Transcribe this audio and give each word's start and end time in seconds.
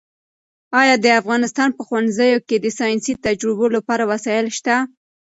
ایا 0.81 0.95
د 0.99 1.05
افغانستان 1.21 1.69
په 1.73 1.81
ښوونځیو 1.87 2.39
کې 2.47 2.57
د 2.59 2.67
ساینسي 2.79 3.13
تجربو 3.25 3.65
لپاره 3.75 4.03
وسایل 4.11 4.47
شته؟ 4.57 4.75